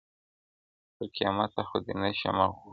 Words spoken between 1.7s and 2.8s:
دي نه شم غولولای-